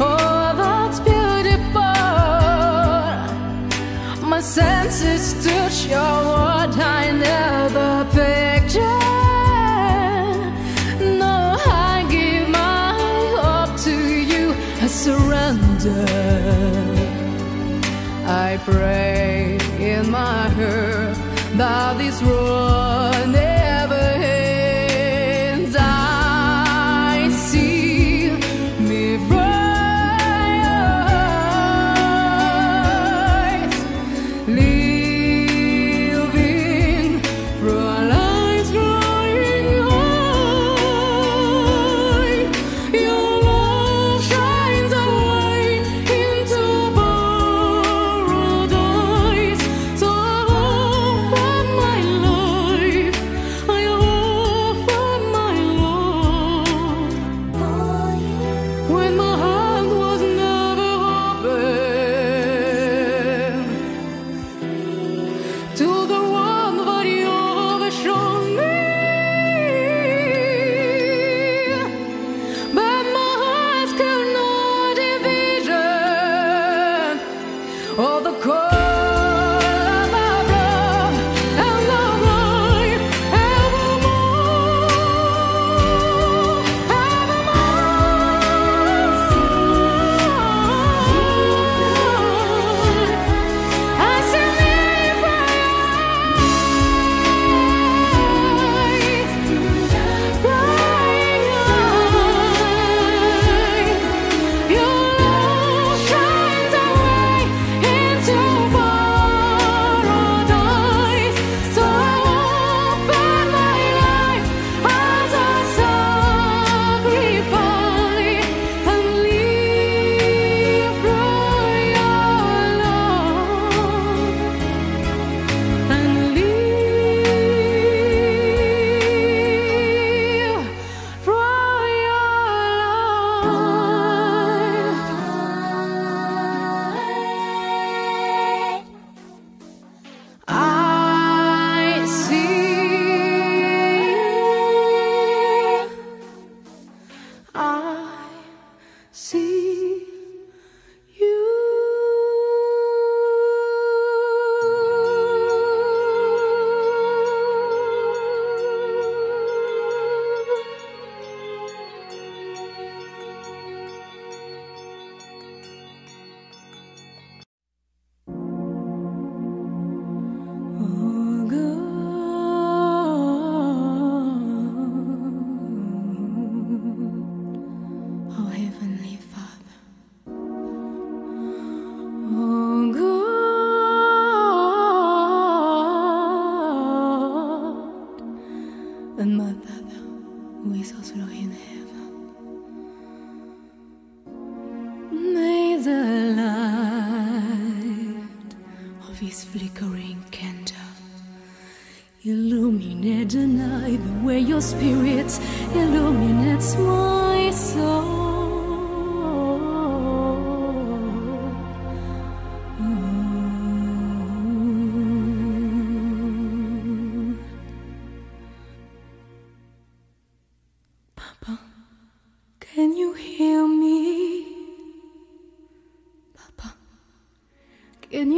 Oh, 0.00 0.52
that's 0.56 1.00
beautiful. 1.00 1.96
My 4.28 4.40
senses 4.40 5.24
touch 5.44 5.86
your 5.86 6.16
what 6.30 6.76
I 6.78 7.10
never 7.12 8.04
pictured. 8.16 8.82
No, 11.18 11.56
I 11.92 12.06
give 12.10 12.48
my 12.48 12.98
hope 13.40 13.74
to 13.86 13.96
you. 14.32 14.54
I 14.82 14.86
surrender. 14.86 16.06
I 18.26 18.58
pray 18.64 19.58
in 19.78 20.10
my 20.10 20.48
heart 20.58 21.16
that 21.58 21.98
this 21.98 22.22
road. 22.22 23.15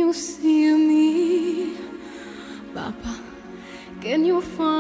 you 0.09 0.15
see 0.15 0.73
me, 0.73 1.77
Papa? 2.73 3.21
Can 4.01 4.25
you 4.25 4.41
find? 4.41 4.78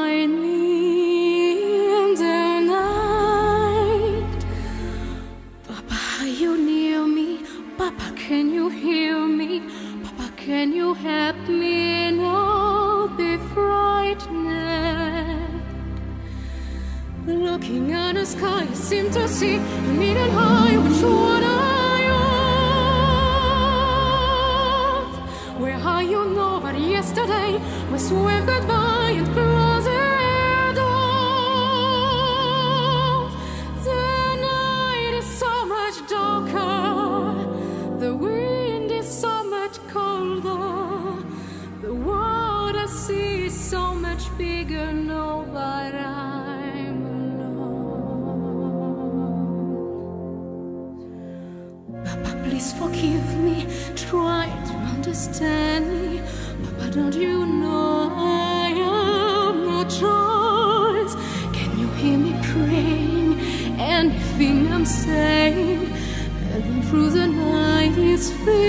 don't 56.91 57.15
you 57.15 57.45
know 57.45 58.13
I 58.17 58.71
have 58.71 59.57
no 59.57 59.85
choice? 59.85 61.15
Can 61.53 61.79
you 61.79 61.89
hear 62.01 62.17
me 62.17 62.33
praying? 62.43 63.41
Anything 63.79 64.73
I'm 64.73 64.87
saying, 64.87 65.87
heaven 65.87 66.83
through 66.83 67.11
the 67.11 67.27
night 67.27 67.97
is 67.99 68.33
filled. 68.33 68.68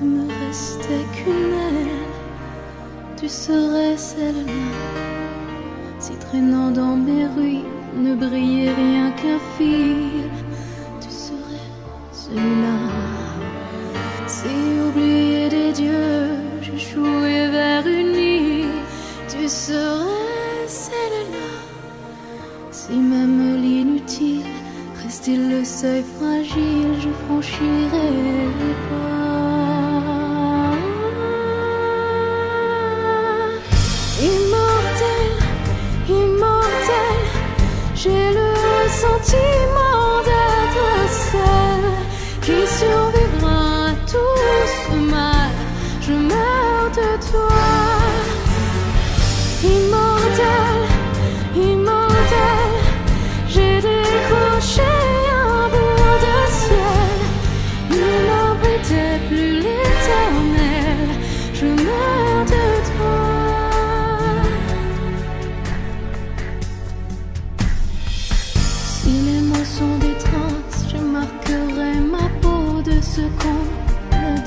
ne 0.00 0.06
me 0.06 0.28
restait 0.46 1.06
qu'une 1.14 1.52
aile, 1.52 2.06
tu 3.16 3.28
serais 3.28 3.96
celle-là. 3.96 4.52
Si 5.98 6.12
traînant 6.14 6.70
dans 6.70 6.96
mes 6.96 7.26
ruines 7.26 7.64
ne 7.96 8.14
brillait 8.14 8.72
rien 8.72 9.10
qu'un 9.12 9.38
fil. 9.56 10.45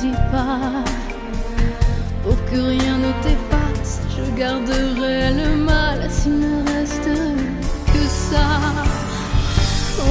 dis 0.02 0.18
pas. 0.32 0.84
Pour 2.24 2.38
que 2.46 2.60
rien 2.74 2.98
ne 2.98 3.12
t'efface, 3.24 4.02
je 4.16 4.40
garderai 4.40 5.34
le 5.42 5.56
mal 5.58 6.10
s'il 6.10 6.40
ne 6.40 6.58
reste 6.72 7.10
que 7.94 8.04
ça. 8.32 8.50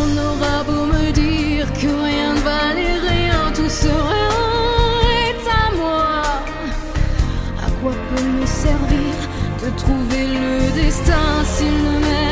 On 0.01 0.09
aura 0.29 0.57
beau 0.65 0.85
me 0.87 1.11
dire 1.13 1.67
que 1.81 1.91
rien 2.09 2.35
ne 2.35 2.41
valait 2.41 2.99
rien, 3.13 3.41
tout 3.55 3.71
serait 3.71 5.39
à 5.63 5.75
moi. 5.77 6.23
À 7.67 7.71
quoi 7.81 7.93
peut 8.09 8.29
me 8.39 8.47
servir 8.47 9.15
de 9.63 9.69
trouver 9.77 10.27
le 10.27 10.83
destin 10.83 11.29
s'il 11.45 11.77
ne 11.87 11.99
m'aide 12.01 12.28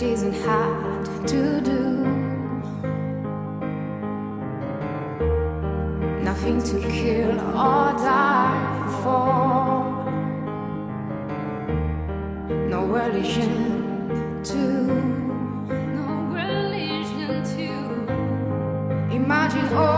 it 0.00 0.12
isn't 0.12 0.34
hard 0.46 1.26
to 1.26 1.60
do. 1.60 1.80
Nothing 6.22 6.62
to 6.62 6.78
kill 6.88 7.32
or 7.32 7.92
die 7.98 9.00
for. 9.02 9.94
No 12.68 12.84
religion 12.84 14.40
to. 14.44 14.62
No 15.98 16.08
religion 16.30 17.42
to. 17.54 19.14
Imagine 19.16 19.68
all. 19.74 19.97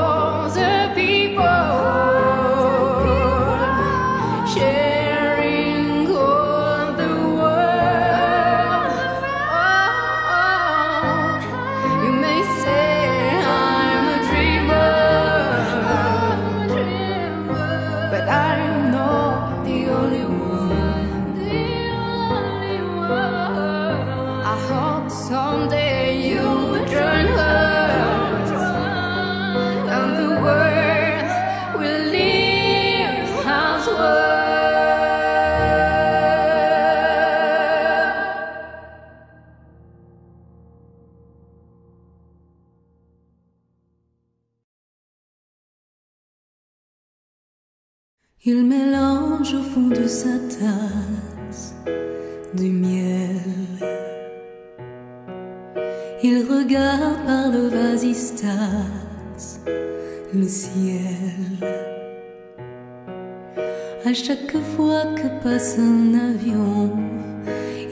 À 64.03 64.13
chaque 64.15 64.57
fois 64.75 65.03
que 65.15 65.27
passe 65.43 65.77
un 65.77 66.15
avion, 66.15 66.89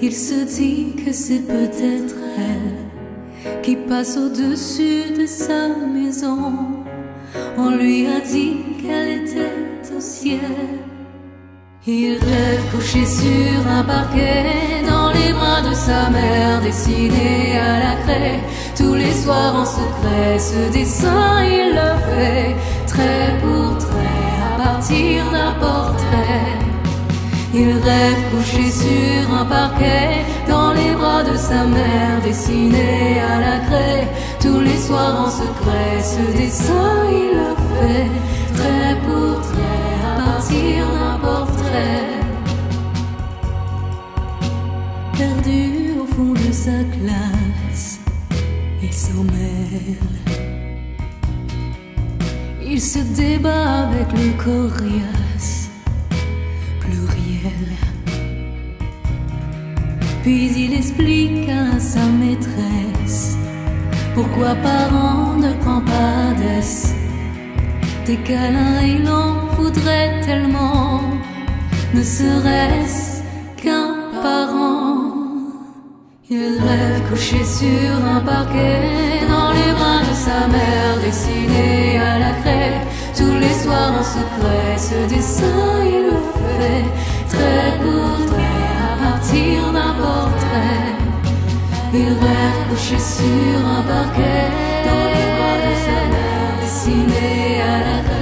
il 0.02 0.12
se 0.12 0.44
dit 0.44 0.96
que 1.06 1.14
c'est 1.14 1.46
peut-être 1.46 2.16
elle 2.36 3.62
qui 3.62 3.76
passe 3.76 4.18
au-dessus 4.18 5.14
de 5.16 5.28
sa 5.28 5.68
maison. 5.68 6.54
On 7.60 7.70
lui 7.76 8.08
a 8.08 8.22
dit 8.22 8.58
qu'elle 8.82 9.22
était 9.22 9.96
au 9.96 10.02
ciel. 10.02 10.40
Il 11.86 12.14
rêve 12.14 12.72
couché 12.72 13.06
sur 13.06 13.68
un 13.70 13.84
parquet 13.84 14.82
dans 14.90 15.12
les 15.12 15.32
bras 15.32 15.62
de 15.62 15.76
sa 15.76 16.10
mère, 16.10 16.60
dessinée 16.62 17.60
à 17.60 17.80
la 17.80 17.96
craie. 18.04 18.40
Tous 18.76 18.96
les 18.96 19.14
soirs 19.14 19.56
en 19.56 19.66
secret, 19.66 20.40
ce 20.40 20.74
dessin 20.74 21.44
il 21.46 21.76
le 21.76 21.92
fait 22.08 22.56
très. 22.88 23.59
Il 27.62 27.72
rêve 27.72 28.22
couché 28.32 28.72
sur 28.72 29.34
un 29.34 29.44
parquet, 29.44 30.24
dans 30.48 30.72
les 30.72 30.94
bras 30.94 31.24
de 31.24 31.36
sa 31.36 31.66
mère, 31.66 32.22
dessiné 32.24 33.20
à 33.20 33.40
la 33.42 33.58
craie. 33.68 34.08
Tous 34.40 34.62
les 34.62 34.78
soirs 34.78 35.26
en 35.26 35.30
secret, 35.30 35.94
ce 36.02 36.38
dessin 36.38 36.94
il 37.12 37.32
le 37.42 37.54
fait, 37.70 38.10
trait 38.56 38.96
pour 39.06 39.42
trait, 39.42 39.92
à 40.10 40.14
partir 40.24 40.88
d'un 40.98 41.18
portrait. 41.20 42.20
Perdu 45.18 46.00
au 46.02 46.06
fond 46.14 46.34
de 46.34 46.52
sa 46.54 46.80
classe, 46.96 48.00
il 48.82 48.94
s'en 48.94 49.24
mêle. 49.36 49.98
Il 52.64 52.80
se 52.80 53.00
débat 53.00 53.88
avec 53.88 54.10
le 54.14 54.32
coriace 54.42 55.29
Puis 60.24 60.52
il 60.66 60.74
explique 60.74 61.50
à 61.50 61.80
sa 61.80 62.06
maîtresse 62.06 63.38
pourquoi 64.14 64.54
parents 64.56 65.36
ne 65.38 65.54
prend 65.62 65.82
pas 65.82 66.34
d'ess. 66.38 66.94
Des 68.06 68.18
câlins 68.18 68.82
il 68.82 69.08
en 69.08 69.48
voudrait 69.56 70.20
tellement, 70.22 71.02
ne 71.94 72.04
serait-ce 72.04 73.22
qu'un 73.62 73.96
parent. 74.22 75.14
Il 76.30 76.58
rêve 76.68 77.02
couché 77.10 77.44
sur 77.44 77.94
un 78.16 78.20
parquet 78.20 79.22
dans 79.28 79.52
les 79.54 79.72
bras 79.78 80.02
de 80.10 80.16
sa 80.26 80.48
mère 80.48 80.96
dessinée 81.02 81.98
à 81.98 82.20
la 82.20 82.32
craie. 82.42 82.82
Tous 83.16 83.36
les 83.40 83.54
soirs 83.54 83.94
en 84.00 84.04
secret, 84.04 84.78
ce 84.78 85.14
dessin 85.14 85.70
il 85.86 86.04
le 86.12 86.20
fait, 86.40 86.86
trait 87.30 87.74
pour 87.82 88.26
trait, 88.26 88.68
à 88.92 89.12
partir 89.12 89.72
d'un. 89.74 89.99
Il 91.92 92.06
rêve 92.06 92.70
couché 92.70 93.00
sur 93.00 93.68
un 93.68 93.82
parquet 93.82 94.46
dans 94.86 95.06
les 95.14 95.28
bras 95.36 95.58
de 95.66 95.74
sa 95.86 96.00
mère 96.14 96.52
dessinée 96.62 97.62
à 97.62 97.80
la 97.80 98.04
craie. 98.04 98.19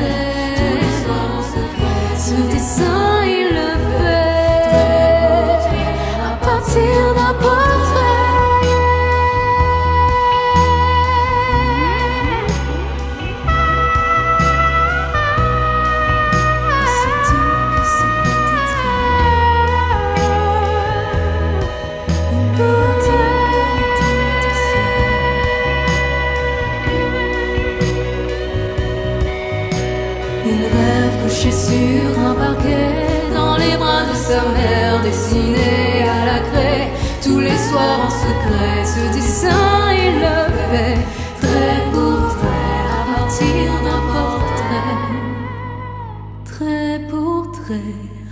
Pour 47.68 47.76
trait, 47.76 47.82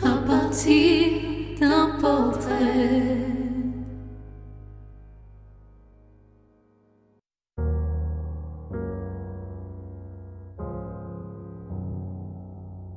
à 0.04 0.18
partir 0.26 1.12
d'un 1.60 2.00
portrait. 2.00 3.18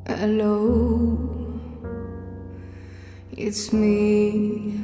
Hello, 0.06 1.18
it's 3.36 3.72
me. 3.72 4.74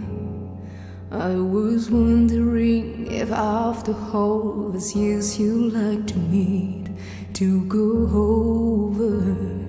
I 1.11 1.37
was 1.37 1.91
wondering 1.91 3.07
if 3.11 3.31
after 3.31 3.95
all 4.13 4.71
these 4.73 4.97
years 4.97 5.39
you 5.39 5.71
like 5.71 6.07
to 6.09 6.19
meet 6.19 6.89
to 7.35 7.65
go 7.67 8.09
over 8.13 9.64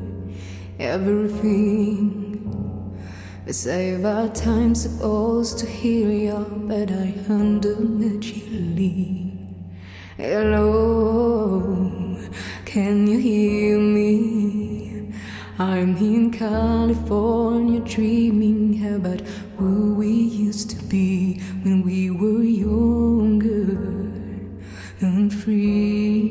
everything. 0.80 2.32
We 3.46 3.54
say 3.54 3.96
that 3.96 4.36
time's 4.36 4.84
supposed 4.84 5.60
to 5.60 5.66
heal 5.66 6.12
you, 6.12 6.46
but 6.68 6.92
I 6.92 7.14
immediately. 7.28 9.32
Hello, 10.18 12.18
can 12.66 13.08
you 13.08 13.20
hear 13.20 13.78
me? 13.78 15.14
I'm 15.58 15.96
in 15.98 16.32
California 16.32 17.80
dreaming 17.82 18.96
about 18.96 19.22
who 19.58 19.96
we 19.96 20.10
used 20.10 20.72
to 20.72 20.84
be 20.86 21.40
when 21.64 21.84
we 21.84 22.10
were 22.10 22.44
younger 22.44 24.12
and 25.00 25.34
free. 25.34 26.25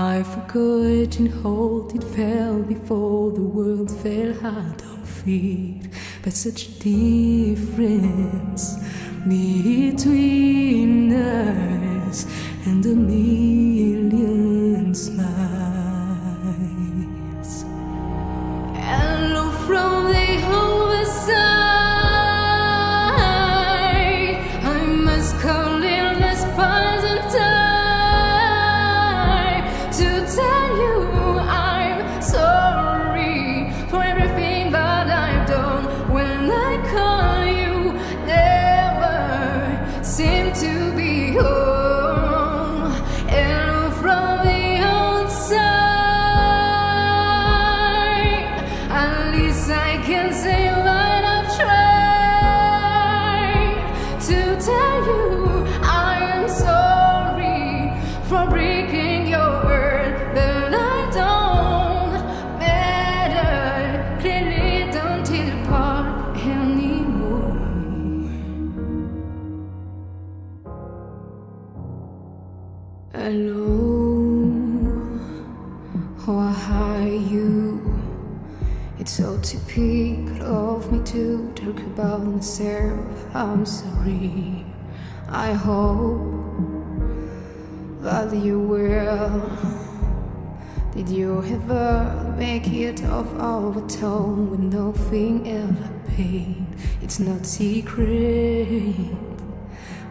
I 0.00 0.22
forgot 0.22 1.18
and 1.18 1.28
hold 1.42 1.92
it 1.92 2.04
fell 2.04 2.62
before 2.62 3.32
the 3.32 3.42
world 3.42 3.90
fell 3.90 4.32
out 4.46 4.80
of 4.80 5.08
feet. 5.08 5.88
But 6.22 6.34
such 6.34 6.78
difference 6.78 8.76
between 9.26 11.12
us 11.12 12.26
and 12.64 12.86
a 12.86 12.94
million 12.94 14.94
smiles. 14.94 15.77
I 85.28 85.52
hope 85.52 86.20
that 88.00 88.34
you 88.34 88.58
will. 88.58 89.50
Did 90.94 91.08
you 91.08 91.42
ever 91.44 92.34
make 92.38 92.68
it 92.68 93.04
off 93.04 93.28
our 93.38 93.80
tongue 93.88 94.50
with 94.50 94.60
nothing 94.60 95.48
ever 95.48 95.90
paid? 96.08 96.66
It's 97.02 97.18
not 97.20 97.46
secret. 97.46 98.96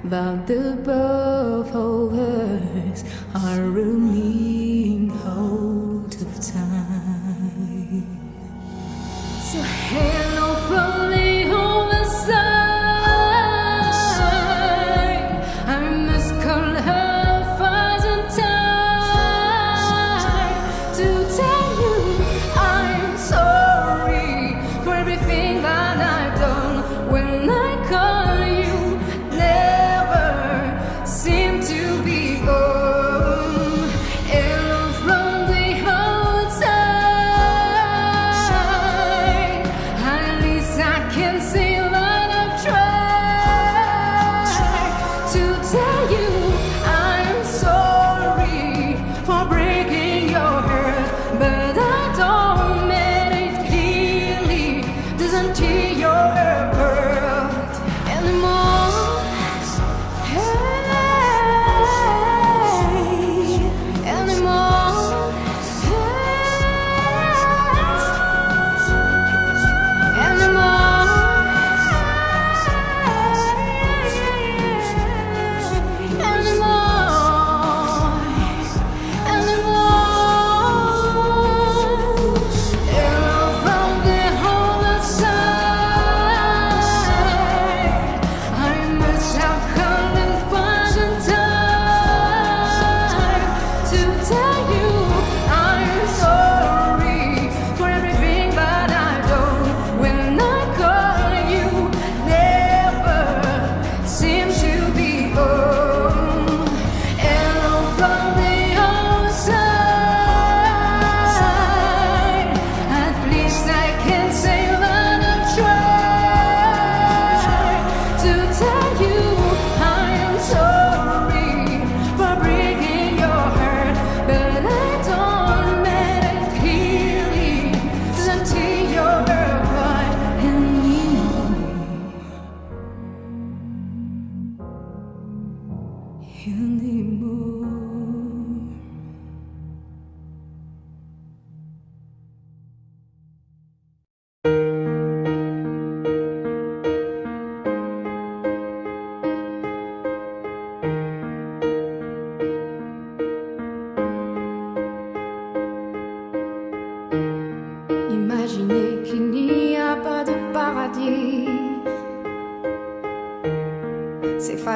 that 0.04 0.48
the 0.48 0.80
both 0.84 1.74
of 1.74 2.14
us 2.14 3.04
are 3.36 3.64
running 3.64 5.12
out 5.26 5.87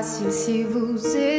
Assim, 0.01 0.31
se 0.31 0.63
você 0.63 1.30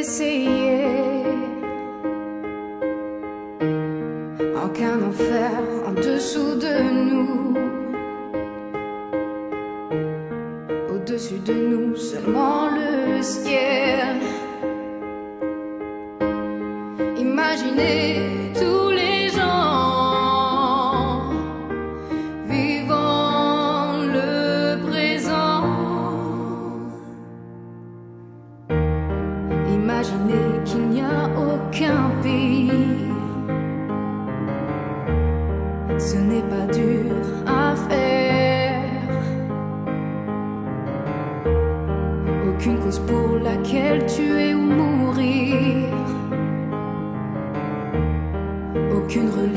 Oh, 49.25 49.53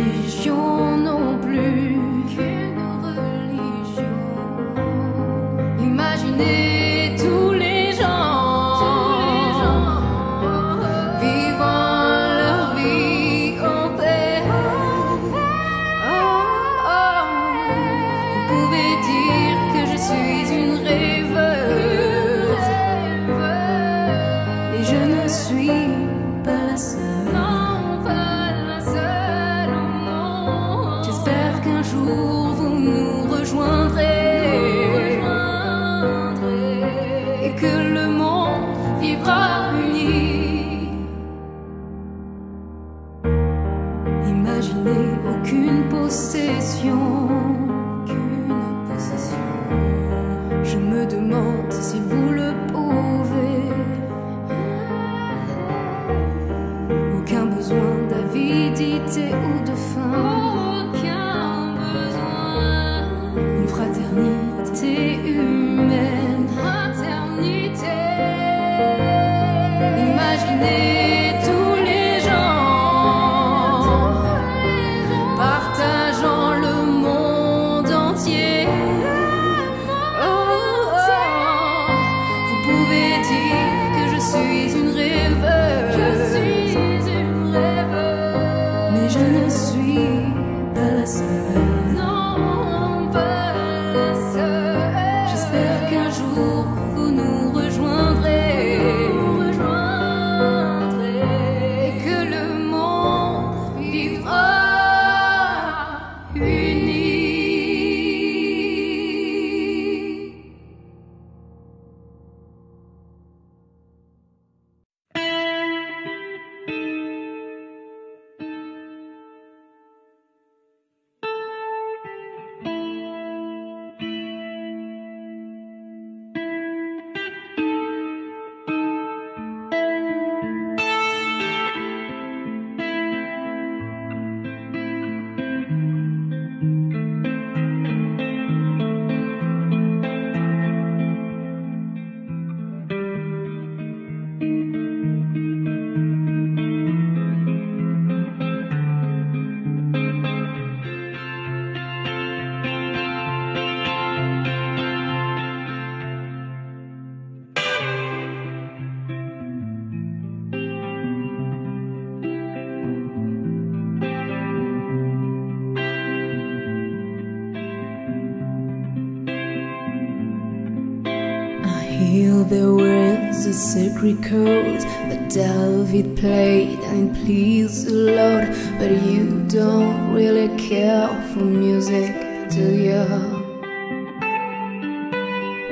was 173.56 173.74
a 173.74 173.80
secret 173.80 174.16
chord 174.22 174.80
that 175.10 175.30
David 175.30 176.16
played 176.16 176.78
and 176.90 177.16
it 177.16 177.22
pleased 177.24 177.86
the 177.86 177.92
Lord, 177.92 178.48
but 178.78 178.90
you 179.10 179.44
don't 179.48 180.12
really 180.12 180.48
care 180.58 181.08
for 181.32 181.44
music, 181.44 182.14
do 182.50 182.66
you? 182.88 183.04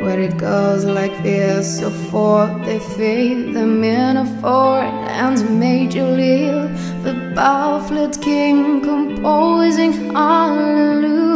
Where 0.03 0.20
it 0.20 0.37
goes 0.38 0.85
like 0.85 1.23
this, 1.23 1.79
so 1.81 1.90
forth, 2.11 2.64
they 2.64 2.79
fade 2.97 3.55
the 3.55 3.66
fourth 4.40 4.94
and 5.25 5.59
major 5.61 6.05
lilt, 6.05 6.70
the 7.03 7.14
baffled 7.35 8.20
king 8.23 8.81
composing 8.81 9.92
hallelujah. 10.14 11.35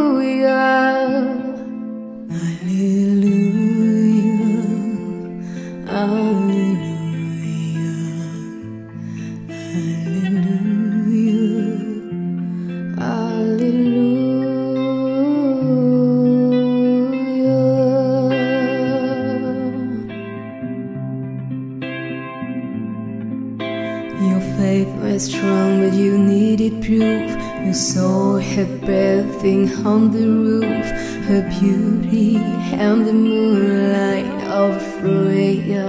Needed. 26.87 27.29
You 27.65 27.73
saw 27.73 28.39
her 28.39 28.65
bathing 28.85 29.69
on 29.85 30.11
the 30.11 30.27
roof, 30.27 30.85
her 31.27 31.41
beauty 31.59 32.37
and 32.37 33.05
the 33.05 33.13
moonlight 33.13 34.43
of 34.47 34.81
Freya. 34.99 35.85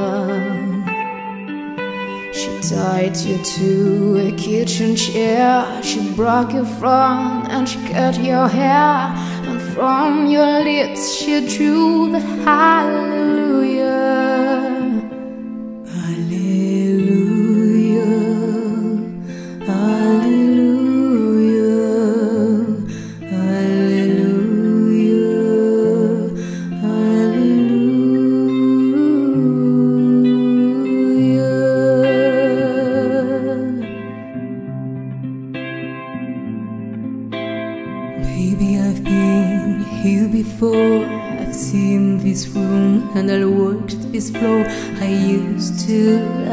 She 2.32 2.74
tied 2.74 3.16
you 3.16 3.42
to 3.42 4.28
a 4.28 4.32
kitchen 4.32 4.96
chair. 4.96 5.82
She 5.82 6.12
broke 6.14 6.52
your 6.52 6.64
front 6.64 7.48
and 7.50 7.68
she 7.68 7.78
cut 7.88 8.18
your 8.18 8.48
hair. 8.48 9.14
And 9.48 9.60
from 9.74 10.26
your 10.26 10.62
lips 10.62 11.14
she 11.14 11.46
drew 11.46 12.12
the 12.12 12.20
hallelujah. 12.20 13.39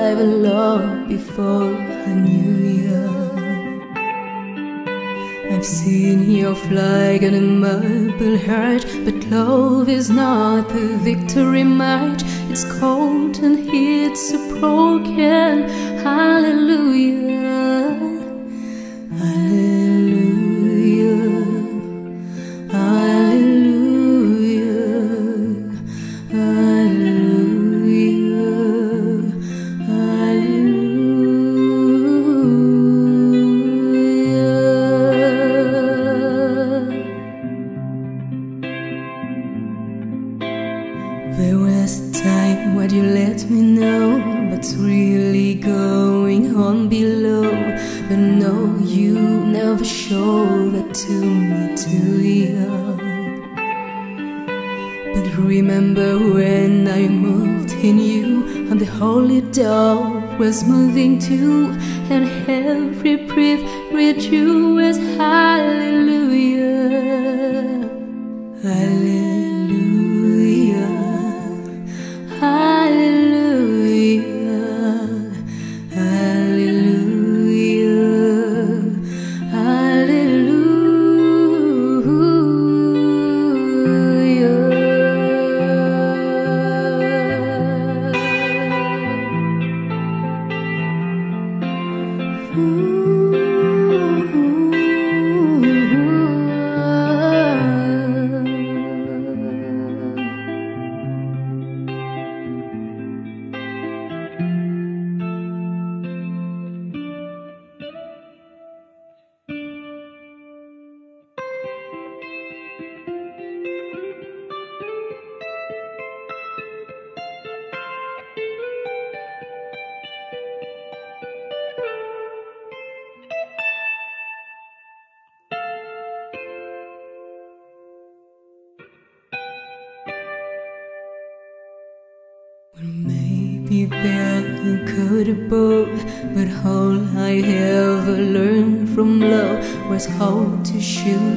Have 0.08 0.20
a 0.20 0.24
before 1.10 1.76
I 2.10 2.14
knew 2.14 2.60
you. 2.82 3.08
I've 5.52 5.66
seen 5.66 6.32
your 6.32 6.56
flag 6.56 7.26
on 7.26 7.34
a 7.34 7.42
marble 7.42 8.38
heart, 8.38 8.86
but 9.04 9.18
love 9.26 9.90
is 9.90 10.10
not 10.10 10.70
the 10.70 10.88
victory 11.10 11.66
march. 11.66 12.22
It's 12.50 12.64
cold 12.80 13.38
and 13.40 13.58
it's 13.68 14.32
a 14.32 14.40
broken. 14.60 15.68
Hallelujah. 16.08 17.28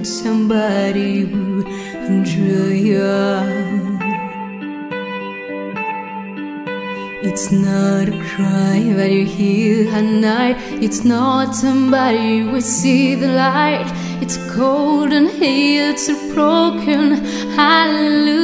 Shoot 0.00 0.06
somebody 0.06 1.20
who 1.20 1.64
drew 2.24 2.68
you. 2.68 3.00
It's 7.22 7.50
not 7.52 8.08
a 8.08 8.18
cry 8.30 8.92
that 8.96 9.10
you 9.10 9.26
hear 9.26 9.88
at 9.94 10.04
night. 10.04 10.56
It's 10.82 11.04
not 11.04 11.54
somebody 11.54 12.40
who 12.40 12.60
see 12.60 13.14
the 13.14 13.28
light. 13.28 13.86
It's 14.22 14.38
cold 14.54 15.12
and 15.12 15.28
it's 15.30 16.08
a 16.08 16.14
broken. 16.34 17.22
Hallelujah. 17.56 18.40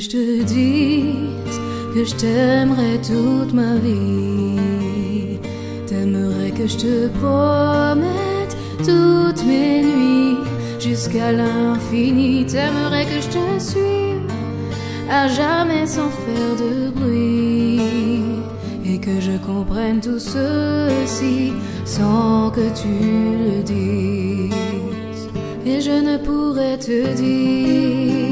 Je 0.00 0.10
te 0.10 0.42
dise 0.44 1.58
que 1.94 2.04
je 2.04 2.14
t'aimerai 2.14 3.00
toute 3.02 3.52
ma 3.52 3.74
vie. 3.76 5.38
T'aimerais 5.86 6.50
que 6.50 6.66
je 6.66 6.76
te 6.76 7.08
promette 7.18 8.56
toutes 8.78 9.44
mes 9.44 9.82
nuits 9.82 10.36
jusqu'à 10.78 11.32
l'infini. 11.32 12.46
T'aimerais 12.46 13.06
que 13.06 13.20
je 13.20 13.28
te 13.28 13.62
suive 13.70 14.30
à 15.10 15.26
jamais 15.26 15.86
sans 15.86 16.10
faire 16.10 16.54
de 16.56 16.90
bruit. 16.90 17.80
Et 18.84 18.98
que 18.98 19.20
je 19.20 19.36
comprenne 19.44 20.00
tout 20.00 20.18
ceci 20.18 21.52
sans 21.84 22.50
que 22.50 22.68
tu 22.80 22.94
le 23.46 23.62
dises. 23.62 25.28
Et 25.66 25.80
je 25.80 25.90
ne 25.90 26.16
pourrais 26.18 26.78
te 26.78 27.14
dire 27.14 28.27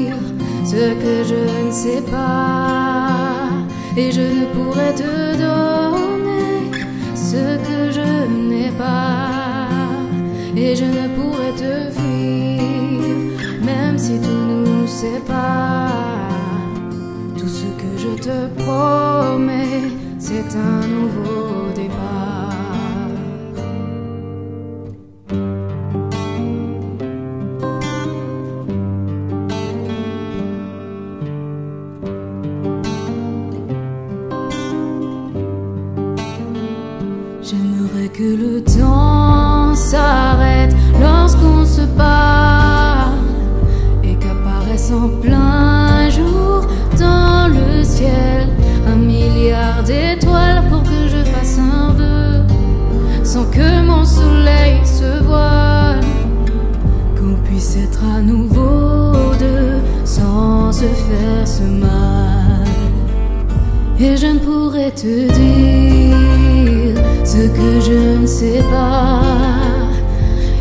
ce 0.67 0.93
que 1.03 1.23
je 1.23 1.65
ne 1.65 1.71
sais 1.71 2.01
pas, 2.01 3.07
et 3.95 4.11
je 4.11 4.19
ne 4.19 4.45
pourrais 4.53 4.93
te 4.93 5.37
donner 5.45 6.71
ce 7.15 7.43
que 7.67 7.79
je 7.97 8.09
n'ai 8.49 8.71
pas, 8.71 9.69
et 10.57 10.75
je 10.75 10.83
ne 10.83 11.07
pourrais 11.15 11.53
te 11.63 11.89
fuir, 11.97 12.61
même 13.63 13.97
si 13.97 14.19
tout 14.19 14.43
nous 14.51 14.85
sépare. 14.87 16.27
Tout 17.37 17.47
ce 17.47 17.67
que 17.81 17.91
je 17.97 18.21
te 18.27 18.37
promets, 18.61 19.83
c'est 20.19 20.51
un 20.53 20.85
nouveau 20.85 21.66
Et 63.99 64.15
je 64.15 64.27
ne 64.27 64.37
pourrais 64.37 64.91
te 64.91 65.27
dire 65.39 67.01
ce 67.25 67.47
que 67.47 67.81
je 67.81 68.19
ne 68.21 68.27
sais 68.27 68.61
pas. 68.69 69.21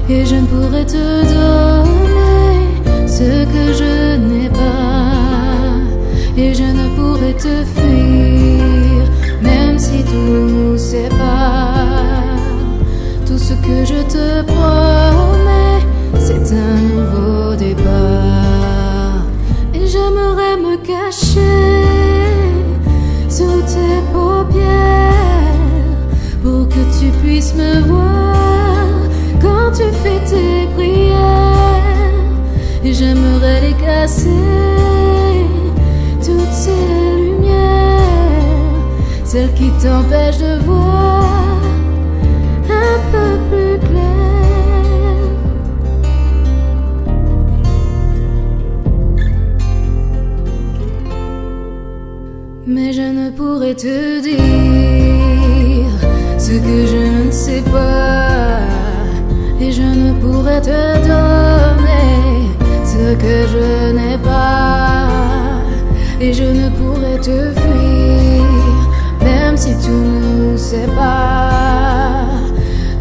Et 0.09 0.25
je 0.25 0.37
ne 0.37 0.47
pourrais 0.47 0.87
te 0.87 1.23
donner 1.35 3.07
ce 3.07 3.45
que 3.45 3.73
je 3.75 4.17
n'ai 4.17 4.49
pas. 4.49 5.13
Et 6.39 6.55
je 6.55 6.63
ne 6.63 6.89
pourrais 6.97 7.35
te 7.35 7.65
fuir, 7.75 9.05
même 9.43 9.79
si 9.79 10.03
tout 10.05 10.79
sépare. 10.79 12.25
Tout 13.27 13.39
ce 13.39 13.53
que 13.53 13.85
je 13.85 14.03
te 14.15 14.43
promets, 14.43 15.85
c'est 16.19 16.55
un 16.55 16.96
me 27.57 27.81
voir 27.81 28.87
quand 29.41 29.71
tu 29.73 29.87
fais 30.03 30.21
tes 30.31 30.67
prières. 30.75 31.17
Et 32.85 32.93
j'aimerais 32.93 33.61
les 33.63 33.75
casser, 33.75 34.29
toutes 36.25 36.53
ces 36.53 36.85
lumières, 37.17 37.97
celles 39.25 39.53
qui 39.55 39.71
t'empêchent 39.83 40.39
de 40.39 40.59
voir 40.65 41.25
un 42.71 42.99
peu 43.13 43.31
plus 43.51 43.79
clair. 43.89 44.17
Mais 52.67 52.93
je 52.93 53.03
ne 53.03 53.31
pourrais 53.31 53.75
te 53.75 54.21
dire 54.21 55.26
ce 56.47 56.53
que 56.53 56.87
je 56.87 57.27
ne 57.27 57.31
sais 57.33 57.63
pas. 57.73 58.61
Et 59.61 59.73
je 59.73 59.83
ne 59.83 60.13
pourrais 60.21 60.61
te 60.61 60.81
donner 61.11 62.55
ce 62.85 63.05
que 63.23 63.37
je 63.55 63.93
n'ai 63.97 64.17
pas. 64.19 65.09
Et 66.21 66.33
je 66.33 66.45
ne 66.45 66.69
pourrais 66.79 67.19
te 67.19 67.39
fuir, 67.61 68.45
même 69.25 69.57
si 69.57 69.73
tout 69.85 70.05
nous 70.15 70.57
sépare. 70.57 72.45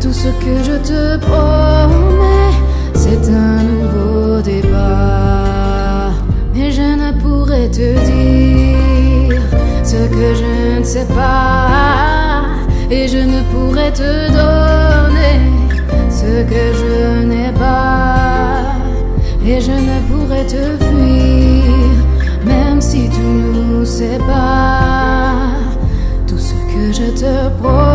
Tout 0.02 0.14
ce 0.24 0.30
que 0.44 0.56
je 0.68 0.78
te 0.90 1.18
promets, 1.28 2.56
c'est 2.96 3.26
un 3.30 3.58
nouveau 3.72 4.42
départ. 4.42 6.14
Mais 6.56 6.72
je 6.72 6.88
ne 7.02 7.10
pourrais 7.22 7.70
te 7.70 7.90
dire 8.10 9.42
ce 9.84 10.00
que 10.16 10.28
je 10.42 10.80
ne 10.80 10.84
sais 10.84 11.06
pas. 11.06 12.15
Et 12.98 13.10
je 13.10 13.18
ne 13.18 13.42
pourrais 13.52 13.92
te 13.92 14.12
donner 14.40 15.38
ce 16.10 16.32
que 16.52 16.64
je 16.82 17.26
n'ai 17.26 17.52
pas. 17.52 18.62
Et 19.46 19.60
je 19.60 19.76
ne 19.90 19.98
pourrais 20.08 20.46
te 20.46 20.64
fuir, 20.86 21.92
même 22.46 22.80
si 22.80 23.10
tout 23.10 23.42
nous 23.70 23.84
sépare. 23.84 25.60
Tout 26.26 26.40
ce 26.40 26.54
que 26.72 26.94
je 27.00 27.08
te 27.22 27.50
promets, 27.60 27.95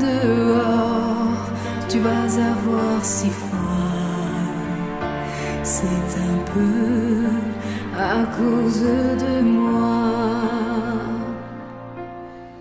Dehors, 0.00 1.50
tu 1.88 1.98
vas 2.00 2.26
avoir 2.52 3.02
si 3.02 3.30
froid. 3.30 3.56
C'est 5.62 6.10
un 6.30 6.38
peu 6.52 7.26
à 7.98 8.24
cause 8.36 8.82
de 8.82 9.42
moi. 9.42 10.26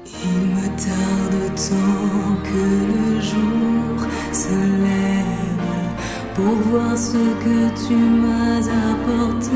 Il 0.06 0.48
me 0.56 0.68
tarde 0.86 1.38
tant 1.70 2.36
que 2.48 2.66
le 2.94 3.22
jour 3.22 4.08
se 4.32 4.56
lève 4.86 5.56
pour 6.36 6.56
voir 6.70 6.98
ce 6.98 7.24
que 7.44 7.88
tu 7.88 7.96
m'as 7.96 8.66
apporté. 8.92 9.56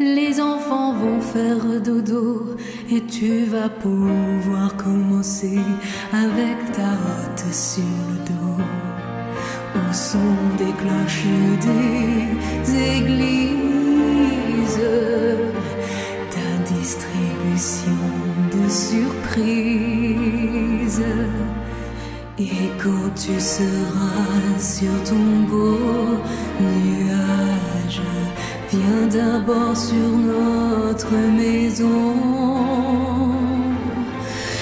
Les 0.00 0.40
enfants 0.40 0.94
vont 0.94 1.20
faire 1.20 1.80
dodo 1.82 2.56
et 2.90 3.02
tu 3.02 3.44
vas 3.44 3.68
pouvoir 3.68 4.74
commencer 4.78 5.58
avec 6.10 6.72
ta 6.72 6.92
hotte 7.04 7.52
sur 7.52 7.82
le 8.08 8.16
dos. 8.30 8.62
Au 9.76 9.92
son 9.92 10.32
des 10.56 10.72
cloches 10.80 11.26
des 11.60 12.26
églises, 12.96 14.80
ta 16.30 16.50
distribution 16.74 18.00
de 18.54 18.64
surprises. 18.70 20.22
Et 22.38 22.70
quand 22.82 23.10
tu 23.14 23.38
seras 23.38 24.58
sur 24.58 24.96
ton 25.04 25.46
beau 25.46 25.78
nuage, 26.60 27.13
viens 28.74 29.06
d'abord 29.18 29.76
sur 29.76 30.10
notre 30.32 31.12
maison. 31.40 32.14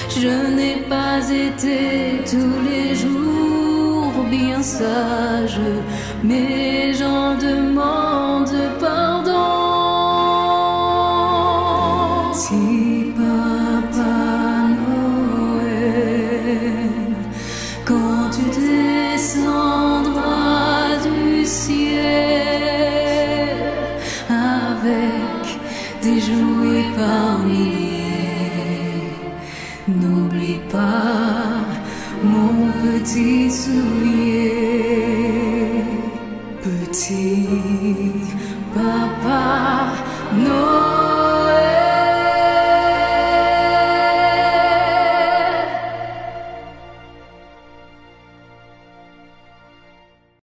Je 0.09 0.33
n'ai 0.55 0.77
pas 0.89 1.19
été 1.47 1.79
tous 2.31 2.57
les 2.69 2.95
jours 2.95 4.13
bien 4.29 4.61
sage, 4.61 5.59
mais 6.23 6.93
j'en 6.93 7.35
demande 7.35 8.32
see 33.13 33.47
to. 33.47 34.32